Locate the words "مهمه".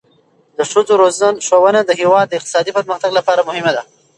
3.49-3.71